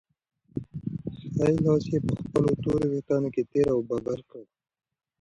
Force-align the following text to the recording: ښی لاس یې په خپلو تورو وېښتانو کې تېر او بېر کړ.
ښی 1.15 1.51
لاس 1.65 1.83
یې 1.91 1.99
په 2.07 2.13
خپلو 2.21 2.51
تورو 2.63 2.85
وېښتانو 2.91 3.27
کې 3.35 3.43
تېر 3.51 3.67
او 3.73 3.79
بېر 4.05 4.19
کړ. 4.29 4.43